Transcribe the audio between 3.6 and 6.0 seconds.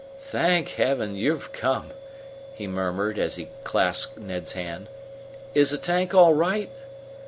clasped Ned's hand. "Is the